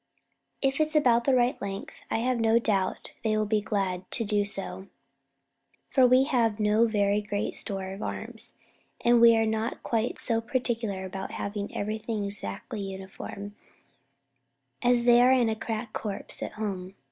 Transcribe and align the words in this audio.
"If 0.63 0.79
it's 0.81 0.95
about 0.95 1.25
the 1.25 1.35
right 1.35 1.61
length 1.61 2.01
I 2.09 2.17
have 2.17 2.39
no 2.39 2.57
doubt 2.57 3.11
they 3.23 3.37
will 3.37 3.45
be 3.45 3.61
glad 3.61 4.09
to 4.09 4.25
do 4.25 4.45
so, 4.45 4.87
for 5.91 6.07
we 6.07 6.23
have 6.23 6.59
no 6.59 6.87
very 6.87 7.21
great 7.21 7.55
store 7.55 7.91
of 7.93 8.01
arms, 8.01 8.55
and 9.01 9.21
we 9.21 9.37
are 9.37 9.45
not 9.45 9.83
quite 9.83 10.17
so 10.17 10.41
particular 10.41 11.05
about 11.05 11.33
having 11.33 11.77
everything 11.77 12.25
exactly 12.25 12.81
uniform 12.81 13.55
as 14.81 15.05
they 15.05 15.21
are 15.21 15.31
in 15.33 15.49
a 15.49 15.55
crack 15.55 15.93
corps 15.93 16.25
at 16.41 16.53
home. 16.53 16.95